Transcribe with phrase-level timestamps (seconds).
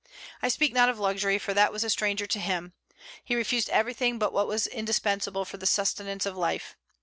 [0.41, 2.73] I speak not of luxury, for that was a stranger to him;
[3.23, 6.75] he refused everything but what was indispensable for the sustenance of life.